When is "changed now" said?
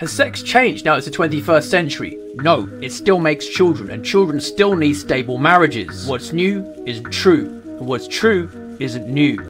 0.42-0.94